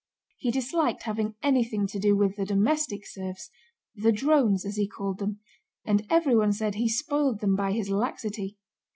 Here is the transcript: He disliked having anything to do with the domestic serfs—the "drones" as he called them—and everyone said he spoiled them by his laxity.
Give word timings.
He 0.39 0.49
disliked 0.49 1.03
having 1.03 1.35
anything 1.43 1.85
to 1.85 1.99
do 1.99 2.17
with 2.17 2.35
the 2.35 2.43
domestic 2.43 3.05
serfs—the 3.05 4.11
"drones" 4.11 4.65
as 4.65 4.75
he 4.75 4.87
called 4.87 5.19
them—and 5.19 6.07
everyone 6.09 6.53
said 6.53 6.73
he 6.73 6.89
spoiled 6.89 7.39
them 7.39 7.55
by 7.55 7.71
his 7.73 7.91
laxity. 7.91 8.57